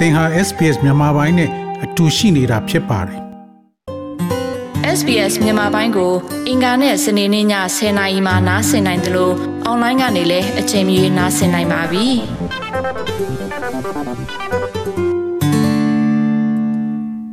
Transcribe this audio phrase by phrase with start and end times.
[0.00, 1.50] သင်ဟာ SPS မြန်မာပိုင်းနဲ့
[1.84, 3.20] အတူရှိနေတာဖြစ်ပါတယ်
[4.98, 6.12] SBS မြန်မာပိုင်းကို
[6.48, 7.46] အင်ကာနဲ့စနေနေ့ည
[7.76, 9.34] 10:00နာရီမှနားဆင်နိုင်တယ်လို့
[9.64, 12.06] အွန်လိုင်းကနေလည်းအချိန်မီနားဆင်နိုင်ပါပြီ။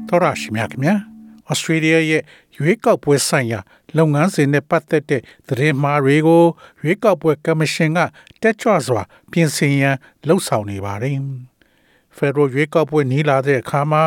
[0.08, 0.96] သောရရှိမြခင်ဗျာ။
[1.52, 2.24] Australia ရဲ့
[2.58, 3.60] ရွေးကောက်ပွဲဆိုင်ရာ
[3.98, 6.44] လုပ်ငန်းစဉ်နဲ့ပတ်သက်တဲ့သတင်းမှားတွေကို
[6.84, 8.00] ရွေးကောက်ပွဲကော်မရှင်က
[8.42, 9.96] တက်ကြွစွာ ပြင်ဆင်ရန်
[10.28, 11.18] လှုံ့ဆော်နေပါတယ်။
[12.18, 14.04] Federal ရွေးကောက်ပွဲနီးလာတဲ့အခါမှာ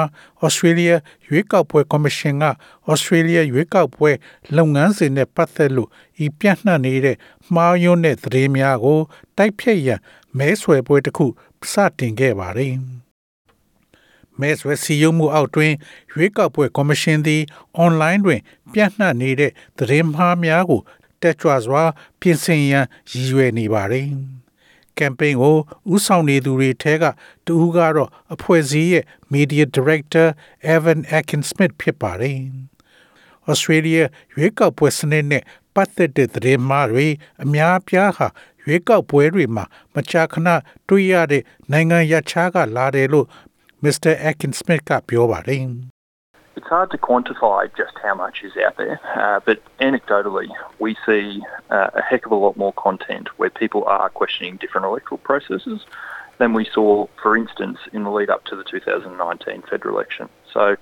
[0.46, 0.95] Australia
[1.28, 2.45] ရွေးကောက်ပွဲကော်မရှင်က
[2.92, 4.10] Australia ရွေးကောက်ပွဲ
[4.56, 5.88] လုပ်ငန်းစဉ်နဲ့ပတ်သက်လို့
[6.24, 7.16] ဤပြန့်နှံ့နေတဲ့
[7.55, 9.00] မှားယွင်းတဲ့သတင်းများကို
[9.36, 10.00] တိုက်ဖျက်ရန်
[10.38, 11.27] မဲဆွယ်ပွဲတစ်ခု
[11.70, 12.74] စတင်ခဲ့ပါတယ်။
[14.41, 15.72] မဲဆွယ်စီရင်မှုအောက်တွင်
[16.12, 17.42] ရွေးကောက်ပွဲကော်မရှင်သည်
[17.84, 18.41] online တွင်
[18.72, 20.80] ပြန့်နှံ့နေတဲ့သတင်းမှားများကို
[21.22, 21.83] တက်ကြွစွာ
[22.20, 24.08] ပြင်ဆင်ရန်ရည်ရွယ်နေပါတယ်။
[24.99, 25.57] ကမ်ပိန်းကို
[25.95, 27.05] ဥဆောင်နေသူတွေထဲက
[27.47, 30.27] တူဦးကတော့အဖွဲ့အစည်းရဲ့ Media Director
[30.75, 32.39] Evan Akin Smith ဖြစ်ပါတယ်။
[33.51, 34.03] Australia
[34.34, 37.06] ရွေးကောက်ပွဲစနစ်နဲ့ပတ်သက်တဲ့သတင်းမှားတွေ
[37.42, 38.27] အများအပြားဟာ
[38.62, 39.64] ရွေးကောက်ပွဲတွေမှာ
[39.95, 40.48] မကြာခဏ
[40.89, 41.42] တွေ့ရတဲ့
[41.73, 43.27] နိုင်ငံရခြားကလာတယ်လို့
[43.83, 44.12] Mr.
[44.29, 45.64] Akin Smith ကပြောပါတယ်။
[46.56, 50.48] It's hard to quantify just how much is out there, uh, but anecdotally,
[50.79, 54.84] we see uh, a heck of a lot more content where people are questioning different
[54.84, 55.81] electoral processes
[56.39, 60.29] than we saw, for instance, in the lead up to the 2019 federal election.
[60.53, 60.77] So,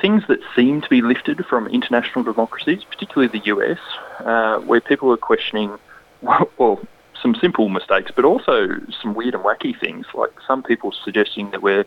[0.00, 3.78] things that seem to be lifted from international democracies, particularly the US,
[4.20, 5.78] uh, where people are questioning,
[6.58, 6.80] well,
[7.20, 8.68] some simple mistakes, but also
[9.02, 11.84] some weird and wacky things, like some people suggesting that we're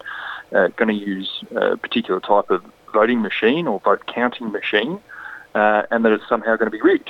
[0.54, 2.64] uh, going to use a particular type of
[2.98, 4.94] voting machine or vote counting machine
[5.56, 7.10] uh, and that it's somehow going to be rigged.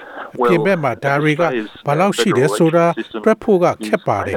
[0.50, 1.44] ပြင်ပမှာဒါတွေက
[1.88, 2.86] ဘလောက်ရှိတယ်ဆိုတာ
[3.26, 4.36] တွက်ဖို့ကခက်ပါတယ်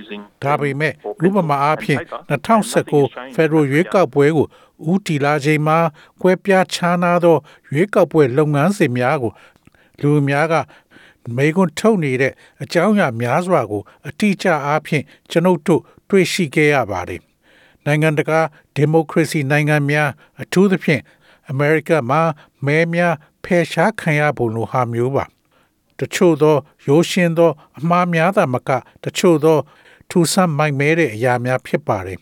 [0.44, 0.92] ။ဒါပေမဲ့
[1.26, 1.98] ဥပမာအားဖြင့်
[2.30, 4.46] 2019 Federal ရွေးကောက်ပွဲကို
[4.90, 5.78] ဦးတီလာချိန်မှာ
[6.22, 7.36] ကွဲပြားခြားနားသော
[7.72, 9.32] ရွေးကောက်ပွဲလုပ်ငန်းစဉ်များကို
[10.00, 10.54] လူများက
[11.36, 12.32] မေကွန်ထုတ်နေတဲ့
[12.62, 17.20] အကြောင်းအရာများစွာကို အတိအကျအားဖြင့်ကျွန်ုပ်တို့တွေ့ရှိခဲ့ရပါတယ်။
[17.86, 18.40] နိုင်ငံတကာ
[18.76, 20.10] ဒီမိုကရေစီနိုင်ငံများ
[20.42, 21.02] အထူးသဖြင့်
[21.50, 22.20] အမေရိကမှာ
[22.66, 23.14] မဲများ
[23.44, 25.24] ဖယ်ရှားခံရပုံလိုဟာမျိုးပါ
[25.98, 26.56] တချို့သော
[26.86, 28.70] ရိုးရှင်းသော အမှားများသာမက
[29.04, 29.58] တချို့သော
[30.10, 32.18] ထူဆန်းမိုက်မဲတဲ့အရာများဖြစ်ပါတယ်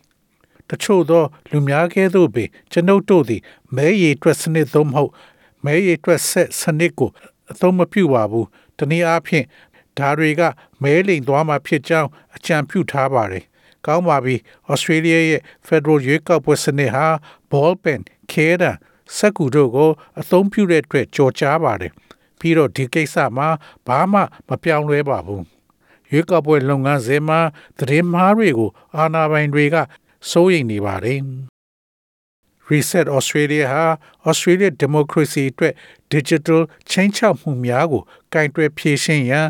[0.70, 3.40] တချို့သောလူများကဲ့သို့ပင်ကျွန်ုပ်တို့သည်
[3.76, 5.10] မဲရည်အတွက်စနစ်သုံးမဟုတ်
[5.64, 7.10] မဲရည်အတွက်ဆက်စနစ်ကို
[7.50, 8.46] အသုံးမပြုပါဘူး
[8.78, 9.46] တနည်းအားဖြင့်
[9.98, 10.42] ဒါတွေက
[10.82, 13.44] မဲလိမ်သွားမှာဖြစ်ကြောင်းအကြံပြုထားပါတယ်
[13.86, 14.36] ကောင်းပါပြီ
[14.70, 17.06] ဩစတြေးလျရဲ့ Federal ရွေးကောက်ပွဲစနစ်ဟာ
[17.50, 18.00] ball pen
[18.32, 18.72] ခဲတာ
[19.16, 21.92] စက်ကူတို့ကိုအသုံးပြုတဲ့အတွက်ကြော်ကြားပါတယ်
[22.38, 23.48] ပြီးတော့ဒီကိစ္စမှာ
[23.86, 25.44] ဘာမှမပြောင်းလဲပါဘူး
[26.10, 27.40] ရွေးကောက်ပွဲလုပ်ငန်းစဉ်မှာ
[27.78, 29.76] သတင်းမှားတွေကို အာဏာပိုင်တွေက
[30.30, 31.20] စိုးရိမ်နေပါတယ်
[32.68, 33.84] Reset Australia ဟာ
[34.28, 35.74] Australia Democracy အတွက်
[36.12, 36.60] Digital
[36.90, 39.48] ချင်းချောက်မှုများကိုကင်တွယ်ဖြည့်ရှင်းရန်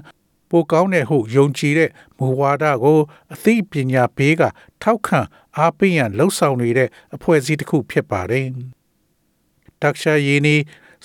[0.53, 2.99] ပိုကောင်းတဲ့ဟုယုံကြည်တဲ့မူဝါဒကို
[3.35, 4.43] အသိပညာပေးက
[4.83, 5.21] ထောက်ခံ
[5.59, 8.47] အားပေးရန်လှုံ့ဆော်နေတဲ့အဖွဲ့အစည်းတစ်ခုဖြစ်ပါတယ်။
[9.83, 10.57] ဒေါက်တာယီနီ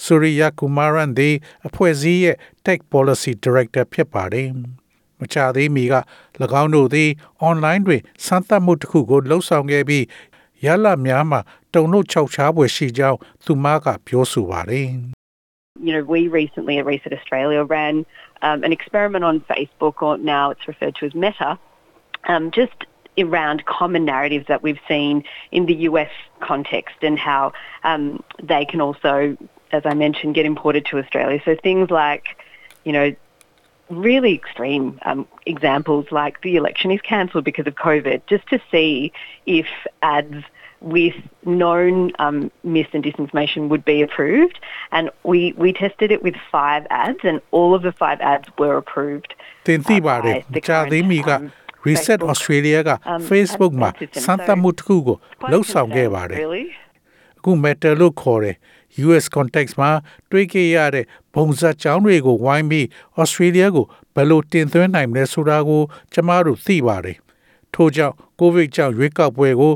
[0.03, 1.29] ဆူရီယာကူမာရန်ဒီ
[1.67, 2.35] အဖွဲ့အစည်းရဲ့
[2.65, 4.49] Tech Policy Director ဖြစ်ပါတယ်။
[5.19, 5.95] မချသေးမီက၎
[6.61, 7.09] င်းတို့သည်
[7.49, 10.05] online တွင်စမ်းသပ်မှုတစ်ခုကိုလှုံ့ဆော်ခဲ့ပြီး
[10.65, 11.39] ရလများမှာ
[11.73, 14.89] တုံ့နှုတ်ချောက်ချားပွဲရှိကြောင်းသူမကပြောဆိုပါတယ်။
[15.79, 18.05] You know, we recently at Reset Australia ran
[18.41, 21.57] um, an experiment on Facebook, or now it's referred to as Meta,
[22.27, 22.85] um, just
[23.17, 27.51] around common narratives that we've seen in the US context and how
[27.83, 29.35] um, they can also,
[29.71, 31.41] as I mentioned, get imported to Australia.
[31.43, 32.37] So things like,
[32.83, 33.15] you know,
[33.89, 39.11] really extreme um, examples like the election is cancelled because of COVID, just to see
[39.45, 39.67] if
[40.01, 40.43] ads
[40.80, 41.14] with
[41.44, 44.58] known um, myth and disinformation would be approved.
[44.90, 48.76] And we, we tested it with five ads, and all of the five ads were
[48.76, 49.30] approved.
[49.66, 50.36] တင်သိပါတယ်
[50.68, 51.30] ကြာသေးမီက
[51.86, 52.90] Reset Australia က
[53.28, 53.90] Facebook မှာ
[54.24, 55.16] စမ်းသပ်မှုတစ်ခုကို
[55.50, 56.38] လှုပ်ဆောင်ခဲ့ပါတယ်
[57.38, 58.56] အခု Meta လို့ခေါ်တယ်
[59.06, 59.90] US context မှာ
[60.30, 61.04] တွေးခဲ့ရတဲ့
[61.34, 62.86] ဘုံစက်ကြောင်းတွေကိုဝိုင်းပြီး
[63.22, 67.16] Australia ကိုဘယ်လိုတင်သွင်းနိုင်မလဲဆိုတာကိုကျမတို့သိပါတယ်
[67.74, 69.74] ထို့ကြောင့် COVID ကြောင့်ရွေးကောက်ပွဲကို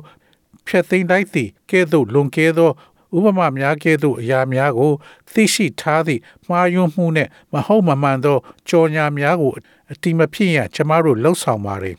[0.68, 2.72] ဖျက်သိမ်းလိုက်သည့်ကဲ့သို့လွန်ကဲသော
[3.16, 4.92] ဥပမာများကဲ့သို့အရာများကို
[5.34, 8.38] သိရှိထားသည့်မှားယွင်းမှုနှင့်မဟုတ်မမှန်သော
[8.70, 9.54] ကြော်ညာများကို
[9.92, 11.96] အတိမဖြစ်ရန်ကျမတို့လှုံ့ဆော်ပါတယ်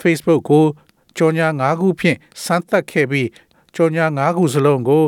[0.00, 0.64] Facebook ကို
[1.16, 3.28] ကြော်ညာ၅ခုဖြင့်စမ်းသပ်ခဲ့ပြီး
[3.74, 5.04] ကြော်ညာ၅ခုစလုံးကို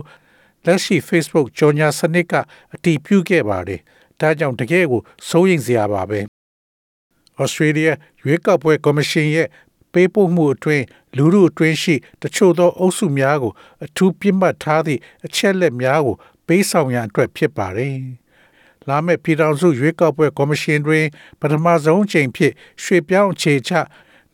[0.67, 2.35] လက်ရှိ Facebook ကြော်ညာစနစ်က
[2.75, 3.81] အတည်ပြုခဲ့ပါတယ်။
[4.21, 6.21] ဒါကြောင့်တကယ်ကိုစိုးရိမ်စရာပါပဲ။
[7.43, 7.93] Australia
[8.23, 9.49] ရွေးကောက်ပွဲကော်မရှင်ရဲ့
[9.93, 10.85] ပေးပို့မှုအတွင်း
[11.17, 13.53] လူမှုအတွင်းရှိတချို့သောအုပ်စုများကို
[13.85, 16.17] အထူးပြစ်မှတ်ထားသည့်အချက်လက်များကို
[16.47, 17.97] ပေးဆောင်ရန်အတွက်ဖြစ်ပါတယ်။
[18.89, 21.05] လာမယ့်ပြည်ထောင်စုရွေးကောက်ပွဲကော်မရှင်တွင်
[21.41, 22.53] ပထမဆုံးအကြိမ်ဖြစ်
[22.83, 23.73] ရွှေပြောင်းအခြေချ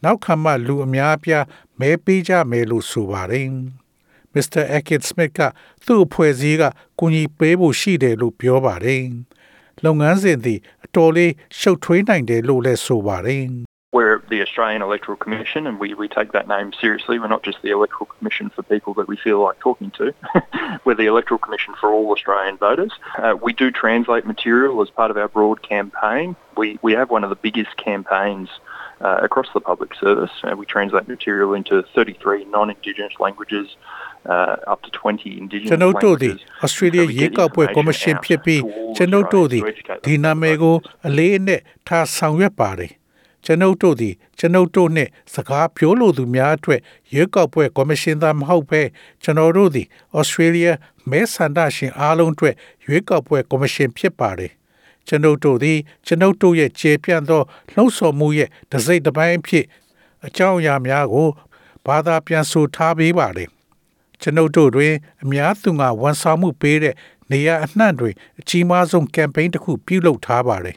[0.04, 1.44] နောက်ခံမှလူအများအပြား
[1.80, 3.50] မဲပေးကြမယ်လို့ဆိုပါတယ်။
[4.34, 4.64] Mr.
[4.76, 5.40] Akin Smith က
[5.86, 6.64] သူ့အဖွဲ့အစည်းက
[6.98, 9.04] ကူညီပေးဖို့ရှိတယ်လို့ပြောပါတယ်။
[9.84, 13.44] လုပ်ငန်းစဉ်သည်အတော်လေးရှုပ်ထွေးနိုင်တယ်လို့လည်းဆိုပါတယ်။
[13.95, 17.19] We're the Australian Electoral Commission and we, we take that name seriously.
[17.19, 20.13] We're not just the Electoral Commission for people that we feel like talking to.
[20.85, 22.93] We're the Electoral Commission for all Australian voters.
[23.17, 26.37] Uh, we do translate material as part of our broad campaign.
[26.55, 28.47] We, we have one of the biggest campaigns
[29.01, 30.31] uh, across the public service.
[30.41, 33.75] Uh, we translate material into 33 non-Indigenous languages,
[34.25, 36.63] uh, up to 20 Indigenous ကျွန်ုပ်တို့သည် languages.
[36.65, 39.93] Australia So we ရေ get ကောက်ပွဲ information ကော်မရှင် out ဖြစ်ပြီး to all ကျွန်ုပ်တို့သည် Australians to
[39.93, 42.91] educate ဒီ them နာမည်ကို about အလေးအနက်ထားဆောင်ရွက်ပါတယ်
[43.46, 46.80] ကျွန်ုပ်တို့သည်ကျွန်ုပ်တို့နှင့်စကားပြောလိုသူများအတွက်
[47.14, 48.82] ရေကောက်ပွဲကော်မရှင်သားမဟုတ်ဘဲ
[49.22, 49.86] ကျွန်တော်တို့သည်
[50.18, 50.72] Australia
[51.10, 52.54] မဲဆန္ဒရှင်အားလုံးအတွက်
[52.88, 54.52] ရေကောက်ပွဲကော်မရှင်ဖြစ်ပါတယ်
[55.06, 59.64] ကျွန်ုပ်တို့သည်ကျွန်ုပ်တို့ရဲ့ခြေပြန့်သောလှုံ့ဆော်မှုရဲ့တစ်စိတ်တစ်ပိုင်းအဖြစ်
[60.26, 61.28] အကြောင်းအရာများကို
[61.86, 63.48] ဘာသာပြန်ဆိုထားပေးပါတယ်
[64.20, 66.94] ကျွန်ုပ်တို့တွင်အများသူငါဝန်ဆောင်မှုပေးတဲ့
[67.30, 70.76] နေရာအနှံ့တွင်အကြီးမားဆုံးကမ်ပိန်းတစ်ခုပြုလုပ်ထားပါတယ်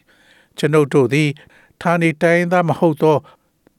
[0.57, 1.29] ကျွန်ုပ်တို့သည်
[1.81, 3.17] ဌာနေတိုင်းသားမဟုတ်သော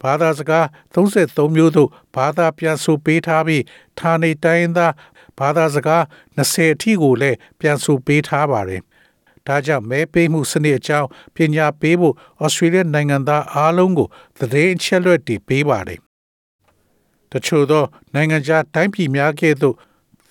[0.02, 0.64] ဘာသာစကား
[0.94, 3.62] 33မျိုးသို့ဘာသာပြန်ဆိုပေးထားပြီး
[3.98, 4.92] ဌာနေတိုင်းသား
[5.38, 6.02] ဘာသာစကား
[6.36, 8.80] 20အထိကိုလည်းပြန်ဆိုပေးထားပါတယ်။
[9.46, 12.14] ဒါကြောင့်မဲပေးမှုစနစ်အကြောင်းပညာပေးဖို့
[12.44, 14.08] ဩစတြေးလျနိုင်ငံသားအားလုံးကို
[14.38, 16.00] သတင်းအချက်အလက်တွေပေးပါတယ်။
[17.32, 19.76] တချို့သောနိုင်ငံခြားတိုင်းပြည်များကဲ့သို့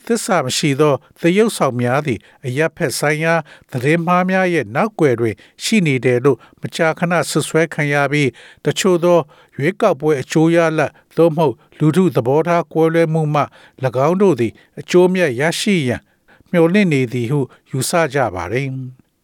[0.09, 3.33] သစ္စာမရှိသောသရုပ်ဆောင်များသည်အရက်ဖက်ဆိုင်ရာ
[3.71, 8.29] သတင်းမှားများရဲ့နောက်ွယ်တွင် ရှိနေတယ်လို့မကြာခဏဆွဆွဲခံရပြီး
[8.65, 9.19] တချို့သော
[9.57, 13.43] ရွေးကောက်ပွဲအကျိုးရလဒ်သို့မဟုတ်လူထုသဘောထားကွဲလွဲမှုမှ၎
[14.07, 16.01] င်းတို့သည်အကျိုးမြတ်ရရှိရန်
[16.51, 17.39] မျှော်လင့်နေသည်ဟု
[17.71, 18.67] ယူဆကြပါသည်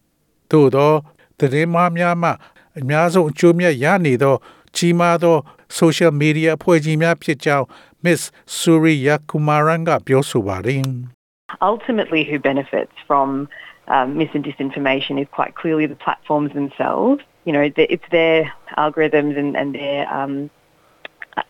[0.51, 0.91] ။သို့သော
[1.39, 2.29] သတင်းမှားများမှ
[2.79, 4.35] အများဆုံးအကျိုးမြတ်ရနေသော
[4.75, 5.37] ကြီးမားသော
[5.78, 7.66] social media အဖွဲ့အစည်းများဖြစ်ကြောင်း
[8.04, 8.20] Miss
[8.58, 10.82] Surya Kumaran ကပြောဆိုပါတယ်။
[11.72, 13.28] ultimately who benefits from
[13.88, 17.20] um, mis and disinformation is quite clearly the platforms themselves.
[17.44, 20.50] You know, the, it's their algorithms and, and their um,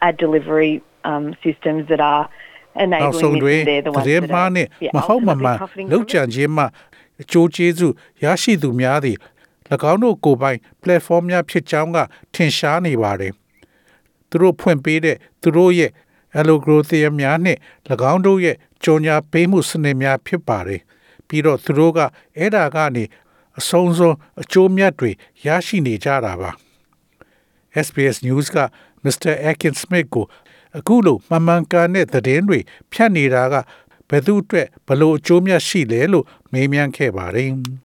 [0.01, 2.29] ad delivery um, systems that are
[2.93, 4.69] နောက် enabling ဆုံး this တွင် and they're the တ ones ည် that မှား are နှင့်
[4.85, 6.29] yeah, မဟုတ်မ ultimately မှန် profiting လောက် from ကြံ it.
[6.35, 6.65] ခြင်းမှ
[7.23, 7.93] အကျိုးကျေးဇူး
[8.25, 9.17] ရရှိသူများသည်၎
[9.91, 11.99] င်းတို့ကိုယ်ပိုင် platform များဖြစ်ကြောင်းက
[12.35, 13.33] ထင်ရှားနေပါတယ်။
[14.36, 15.92] သူတို့ဖွင့်ပေးတဲ့သူတို့ရဲ့
[16.40, 17.60] algorithm များနှင့်၎
[18.12, 20.82] င်းတို့ရဲ့ကြော်ညာပေးမှုစနစ်များဖြစ်ပါတယ်။
[21.28, 22.00] ပြီးတော့သူတို့က
[22.38, 23.04] အဲ့ဒါကနေ
[23.60, 25.12] အဆုံးစွန်အကျိုးမြတ်တွေ
[25.46, 26.52] ရရှိနေကြတာပါ။
[27.86, 28.58] SBS News က
[29.04, 29.34] Mr.
[29.50, 30.26] Akin Smith ကို
[30.78, 32.60] အခုလိုမှန်မှန်ကန်တဲ့သတင်းတွေ
[32.92, 33.56] ဖြန့်နေတာက
[34.10, 37.52] ဘယ်သူအတွက်ဘလို့အကျိုးမြတ်ရှိလဲလို့မေးမြန်းခဲ့ပါတယ်။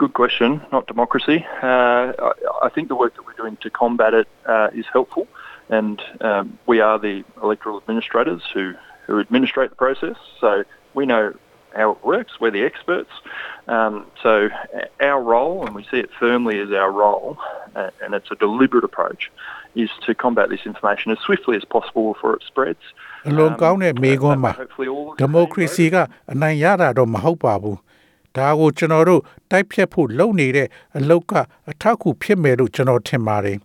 [0.00, 1.44] Good question, not democracy.
[1.62, 2.32] Uh, I,
[2.62, 5.28] I think the work that we're doing to combat it uh, is helpful,
[5.69, 8.73] and um, we are the electoral administrators who,
[9.05, 11.33] who administrate the process, so we know
[11.75, 13.09] how it works, we're the experts.
[13.67, 14.49] Um, so
[15.01, 17.37] our role, and we see it firmly as our role,
[17.75, 19.31] uh, and it's a deliberate approach,
[19.75, 22.85] is to combat this information as swiftly as possible before it spreads.
[23.29, 25.95] အလွန်ကောင်းတဲ့မေးခွန်းမှာ hopefully all ဒီမိုကရေစီက
[26.31, 27.77] အနိုင်ရတာတော့မဟုတ်ပါဘူး
[28.37, 31.33] ဒါကိုကျွန်တော်တို့တိုက်ဖြတ်ဖို့လုပ်နေတဲ့အလုပ်က
[31.69, 33.57] အထောက်အကူဖြစ်မယ်လို့ကျွန်တော်ထင်ပါတယ်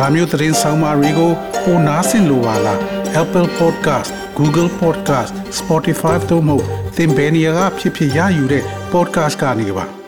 [0.00, 1.32] ဒါမျိုးသတင်းဆောင်မတွေကို
[1.64, 2.78] ပိုနားဆင်လိုပါလား
[3.22, 6.56] Apple Podcast Google Podcast Spotify တို့မှာ
[6.96, 9.99] သင်ပင်ရာဖြစ်ဖြစ်ရယူတဲ့ podcast ကနေပါ